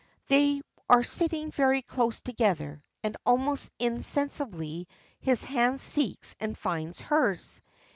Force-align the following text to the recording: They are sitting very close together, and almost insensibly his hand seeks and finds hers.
They 0.29 0.63
are 0.89 1.03
sitting 1.03 1.51
very 1.51 1.83
close 1.83 2.21
together, 2.21 2.83
and 3.03 3.15
almost 3.23 3.69
insensibly 3.77 4.87
his 5.19 5.43
hand 5.43 5.79
seeks 5.79 6.35
and 6.39 6.57
finds 6.57 7.01
hers. 7.01 7.61